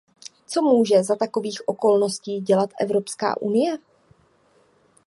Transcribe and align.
Co 0.47 0.61
může 0.61 1.03
za 1.03 1.15
takových 1.15 1.67
okolností 1.69 2.39
dělat 2.41 2.69
Evropská 2.79 3.41
unie? 3.41 3.77